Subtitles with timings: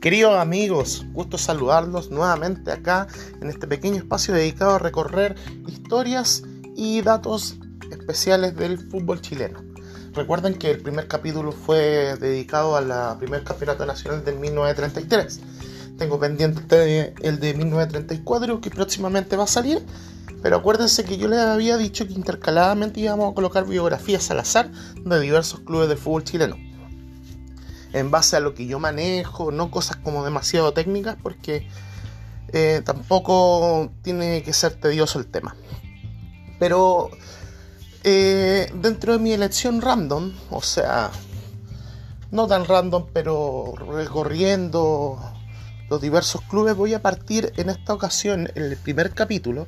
[0.00, 3.08] Queridos amigos, gusto saludarlos nuevamente acá
[3.40, 5.34] en este pequeño espacio dedicado a recorrer
[5.66, 6.44] historias
[6.76, 7.56] y datos
[7.90, 9.60] especiales del fútbol chileno.
[10.14, 15.40] Recuerden que el primer capítulo fue dedicado a la primer campeonato nacional del 1933.
[15.98, 19.84] Tengo pendiente el de 1934 que próximamente va a salir.
[20.40, 24.70] Pero acuérdense que yo les había dicho que intercaladamente íbamos a colocar biografías al azar
[24.94, 26.67] de diversos clubes del fútbol chileno
[27.92, 31.66] en base a lo que yo manejo, no cosas como demasiado técnicas, porque
[32.52, 35.56] eh, tampoco tiene que ser tedioso el tema.
[36.58, 37.10] Pero
[38.04, 41.10] eh, dentro de mi elección random, o sea,
[42.30, 45.18] no tan random, pero recorriendo
[45.88, 49.66] los diversos clubes, voy a partir en esta ocasión, en el primer capítulo,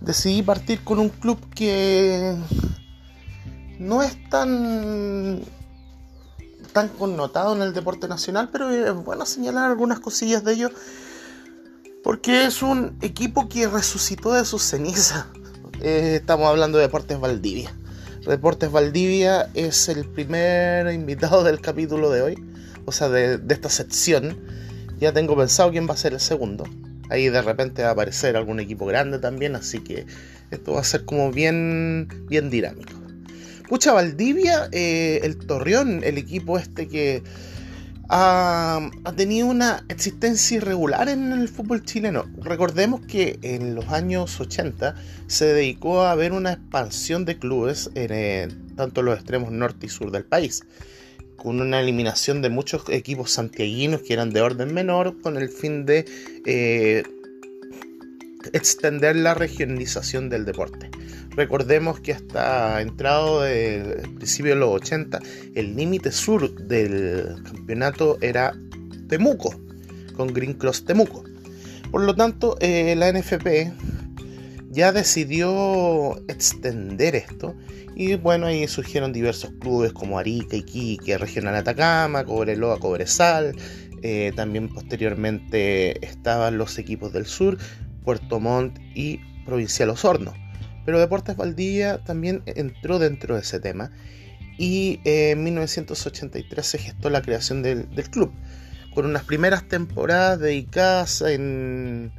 [0.00, 2.34] decidí partir con un club que
[3.78, 5.42] no es tan
[6.76, 10.72] tan connotado en el deporte nacional, pero es bueno señalar algunas cosillas de ellos
[12.04, 15.24] porque es un equipo que resucitó de sus cenizas.
[15.82, 17.70] Eh, estamos hablando de Deportes Valdivia.
[18.26, 22.44] Deportes Valdivia es el primer invitado del capítulo de hoy,
[22.86, 24.38] o sea, de, esta sección.
[24.98, 26.64] Ya tengo pensado quién va a ser el segundo.
[27.10, 30.06] Ahí de repente va a aparecer algún equipo grande también, así que
[30.50, 33.05] esto va a ser como bien, bien dinámico.
[33.68, 37.22] Pucha, Valdivia, eh, el Torreón, el equipo este que
[38.08, 42.26] ha, tenido una existencia irregular en el fútbol chileno.
[42.40, 44.94] Recordemos que en los años 80
[45.26, 49.88] se dedicó a ver una expansión de clubes en eh, tanto los extremos norte y
[49.88, 50.62] sur del país
[51.36, 55.84] con una eliminación de muchos equipos santiaguinos que eran de orden menor con el fin
[55.86, 56.04] de
[56.46, 57.02] eh,
[58.52, 60.90] extender la regionalización del deporte.
[61.30, 65.20] Recordemos que hasta entrado del principio de los 80,
[65.54, 68.54] el límite sur del campeonato era
[69.08, 69.54] Temuco,
[70.16, 71.24] con Green Cross Temuco.
[71.90, 73.72] Por lo tanto, eh, la NFP
[74.70, 77.54] ya decidió extender esto
[77.94, 83.56] y bueno, ahí surgieron diversos clubes como Arica, Iquique, Regional Atacama, Cobreloa, Cobresal.
[84.02, 87.56] Eh, también posteriormente estaban los equipos del sur,
[88.06, 90.32] Puerto Montt y Provincial Osorno.
[90.86, 93.90] Pero Deportes Valdivia también entró dentro de ese tema
[94.56, 98.32] y en 1983 se gestó la creación del, club,
[98.94, 102.12] con unas primeras temporadas dedicadas en,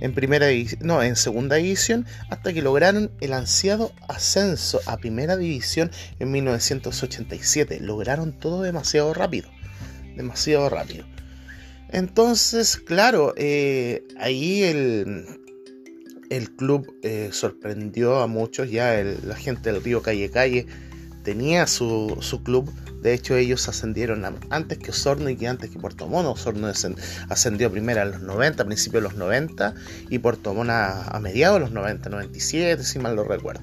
[0.00, 0.46] en primera
[0.80, 7.80] no, en segunda división, hasta que lograron el ansiado ascenso a primera división en 1987.
[7.80, 9.48] Lograron todo demasiado rápido,
[10.14, 11.06] demasiado rápido.
[11.92, 15.26] Entonces, claro, eh, ahí el,
[16.32, 20.66] el club eh, sorprendió a muchos, ya la gente del río Calle Calle
[21.22, 26.08] tenía su, club, de hecho ellos ascendieron antes que Osorno y que antes que Puerto
[26.08, 26.72] Mono, Osorno
[27.28, 29.74] ascendió primero a los 90, a principios de los 90
[30.08, 33.60] y Puerto Mono a, mediados de los 90, 97 si mal lo recuerdo.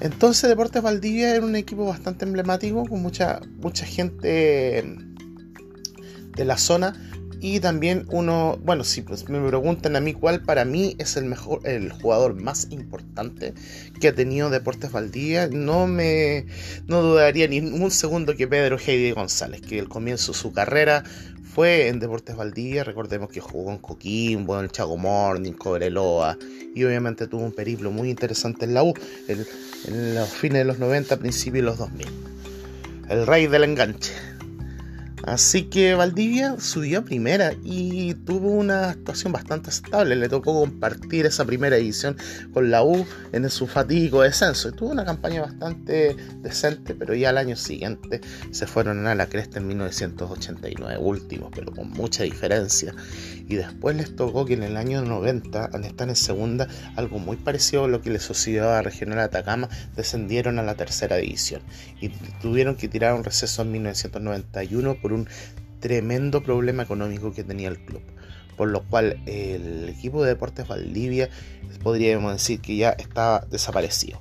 [0.00, 4.84] Entonces Deportes Valdivia era un equipo bastante emblemático con mucha, mucha gente
[6.36, 6.92] de la zona
[7.40, 11.24] y también uno, bueno, si pues me preguntan a mí cuál para mí es el
[11.24, 13.54] mejor, el jugador más importante
[14.00, 16.46] que ha tenido Deportes Valdivia, no me
[16.86, 21.04] no dudaría ni un segundo que Pedro Heidi González, que el comienzo de su carrera
[21.44, 26.38] fue en Deportes Valdivia, recordemos que jugó en Coquimbo, en el Chago Morning, Cobreloa,
[26.74, 28.94] y obviamente tuvo un periplo muy interesante en la U,
[29.28, 29.46] en,
[29.86, 32.06] en los fines de los 90, principios de los 2000.
[33.08, 34.37] El rey del enganche.
[35.28, 40.16] Así que Valdivia subió a primera y tuvo una actuación bastante estable.
[40.16, 42.16] Le tocó compartir esa primera edición
[42.54, 44.70] con la U en su fatídico descenso.
[44.70, 48.22] Y tuvo una campaña bastante decente, pero ya al año siguiente
[48.52, 52.94] se fueron a la cresta en 1989, último, pero con mucha diferencia.
[53.48, 57.36] Y después les tocó que en el año 90, al estar en segunda, algo muy
[57.36, 61.60] parecido a lo que les sucedió a Regional Atacama, descendieron a la tercera división.
[62.00, 62.08] Y
[62.40, 65.17] tuvieron que tirar un receso en 1991 por un
[65.80, 68.02] tremendo problema económico que tenía el club.
[68.56, 71.28] Por lo cual el equipo de Deportes Valdivia
[71.82, 74.20] podríamos decir que ya estaba desaparecido.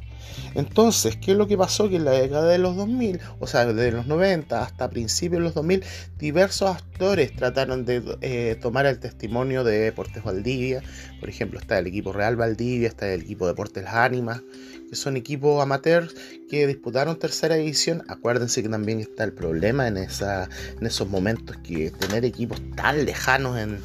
[0.56, 1.90] Entonces, ¿qué es lo que pasó?
[1.90, 5.46] Que en la década de los 2000, o sea, de los 90 hasta principios de
[5.46, 5.84] los 2000,
[6.18, 10.82] diversos actores trataron de eh, tomar el testimonio de Deportes Valdivia.
[11.20, 14.42] Por ejemplo, está el equipo Real Valdivia, está el equipo Deportes Ánimas,
[14.90, 16.16] que son equipos amateurs
[16.50, 18.04] que disputaron tercera división.
[18.08, 23.80] Acuérdense que también está el problema en, esos momentos que tener equipos tan lejanos en,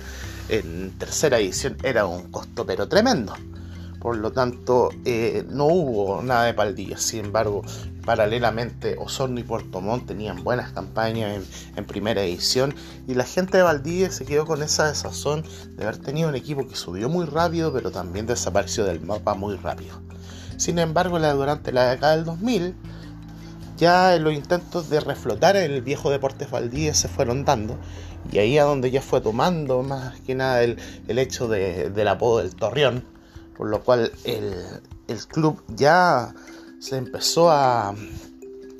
[0.49, 3.35] en tercera división era un costo pero tremendo.
[4.02, 6.99] Por lo tanto, eh, no hubo nada de Paldilla.
[6.99, 7.62] Sin embargo,
[8.04, 11.40] Paralelamente, Osorno y Puerto Montt tenían buenas campañas
[11.76, 12.75] en, primera edición
[13.06, 15.44] y la gente de Valdivia se quedó con esa desazón
[15.76, 19.54] de haber tenido un equipo que subió muy rápido pero también desapareció del mapa muy
[19.54, 20.00] rápido.
[20.56, 22.75] Sin embargo, durante la década del 2000,
[23.76, 27.78] ya los intentos de reflotar el viejo Deportes Valdivia se fueron dando
[28.32, 32.55] y ahí a donde ya fue tomando más que nada el, hecho del apodo del
[32.56, 33.05] Torreón,
[33.56, 34.54] por lo cual el,
[35.08, 36.34] el club ya
[36.78, 37.94] se empezó a,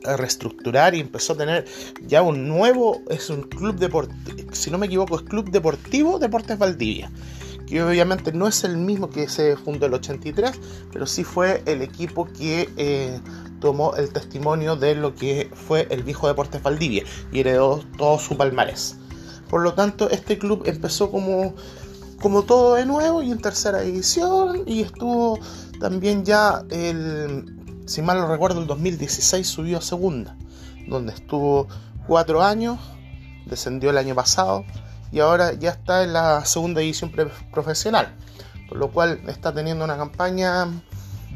[0.05, 1.65] reestructurar y empezó a tener
[2.05, 6.59] ya un nuevo, es un club deportivo, si no me equivoco, es Club Deportivo Deportes
[6.59, 7.09] Valdivia,
[7.69, 10.59] que obviamente no es el mismo que se fundó el 83,
[10.93, 13.21] pero sí fue el equipo que eh,
[13.61, 18.37] tomó el testimonio de lo que fue el viejo Deportes Valdivia y heredó todo su
[18.37, 18.97] palmarés.
[19.49, 21.55] Por lo tanto, este club empezó como,
[22.23, 25.39] como todo de nuevo y en tercera división y estuvo
[25.81, 30.37] también ya el si mal no recuerdo, el 2016 subió a segunda,
[30.87, 31.69] donde estuvo
[32.07, 32.79] cuatro años,
[33.47, 34.65] descendió el año pasado
[35.11, 37.13] y ahora ya está en la segunda edición
[37.53, 38.15] profesional,
[38.69, 40.69] por lo cual está teniendo una campaña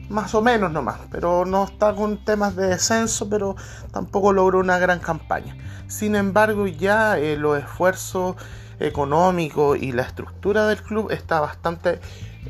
[0.09, 3.57] más o menos nomás, pero no está con temas de descenso, pero
[3.93, 5.57] tampoco logró una gran campaña.
[5.89, 8.37] Sin embargo, ya eh, los esfuerzos
[8.81, 12.01] económicos y la estructura del club está bastante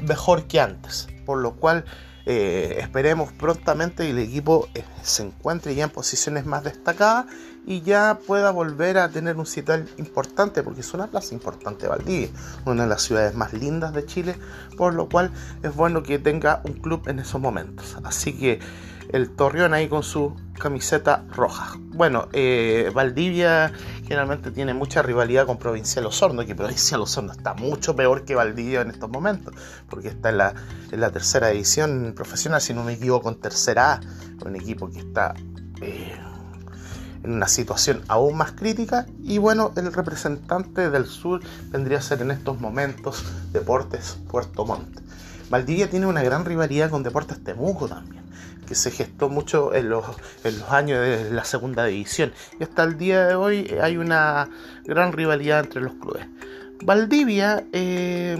[0.02, 1.84] mejor que antes, por lo cual
[2.26, 7.26] eh, esperemos prontamente que el equipo eh, se encuentre ya en posiciones más destacadas
[7.66, 12.28] y ya pueda volver a tener un sitio importante, porque es una plaza importante Valdivia,
[12.64, 14.36] una de las ciudades más lindas de Chile,
[14.76, 15.32] por lo cual
[15.64, 17.98] es bueno que tenga un club en esos momentos.
[18.04, 18.60] Así que
[19.10, 21.74] el Torreón ahí con su camiseta roja.
[21.78, 23.72] Bueno, eh, Valdivia
[24.02, 28.80] generalmente tiene mucha rivalidad con Provincial Osorno, que Provincial Osorno está mucho peor que Valdivia
[28.80, 29.54] en estos momentos,
[29.88, 30.54] porque está en la,
[30.92, 34.00] en la tercera edición profesional, si no me equivoco, con tercera A,
[34.44, 35.34] un equipo que está
[35.80, 36.16] eh,
[37.26, 39.06] en una situación aún más crítica.
[39.22, 41.40] Y bueno, el representante del sur
[41.70, 45.00] vendría a ser en estos momentos Deportes Puerto Montt.
[45.50, 48.26] Valdivia tiene una gran rivalidad con Deportes Temuco también
[48.66, 50.04] que se gestó mucho en los,
[50.68, 52.32] años de la segunda división.
[52.58, 54.48] Y hasta el día de hoy hay una
[54.84, 56.26] gran rivalidad entre los clubes.
[56.82, 58.36] Valdivia eh,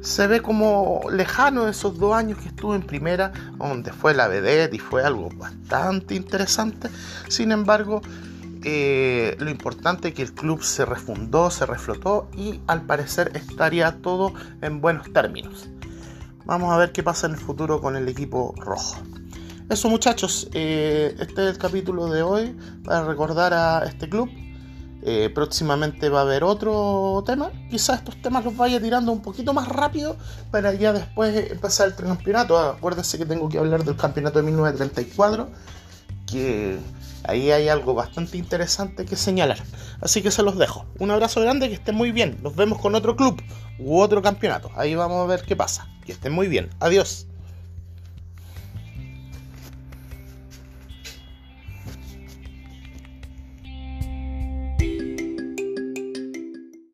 [0.00, 4.74] se ve como lejano esos dos años que estuvo en primera, donde fue la vedette
[4.74, 6.88] y fue algo bastante interesante.
[7.28, 8.00] Sin embargo,
[8.64, 13.92] eh, lo importante es que el club se refundó, se reflotó y al parecer estaría
[14.02, 14.32] todo
[14.62, 15.68] en buenos términos.
[16.44, 18.96] Vamos a ver qué pasa en el futuro con el equipo rojo.
[19.68, 24.28] Eso muchachos, eh, este es el capítulo de hoy para recordar a este club.
[25.02, 27.50] Eh, próximamente va a haber otro tema.
[27.70, 30.16] Quizás estos temas los vaya tirando un poquito más rápido
[30.50, 32.58] para ya después empezar el campeonato.
[32.58, 35.48] Acuérdense que tengo que hablar del campeonato de 1934,
[36.26, 36.78] que
[37.24, 39.58] ahí hay algo bastante interesante que señalar.
[40.00, 40.84] Así que se los dejo.
[40.98, 42.38] Un abrazo grande, que estén muy bien.
[42.42, 43.42] Nos vemos con otro club
[43.78, 44.70] u otro campeonato.
[44.76, 45.88] Ahí vamos a ver qué pasa.
[46.04, 46.68] Que estén muy bien.
[46.78, 47.29] Adiós.